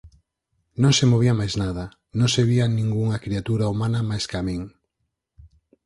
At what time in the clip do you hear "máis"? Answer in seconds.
1.39-1.53, 4.09-4.25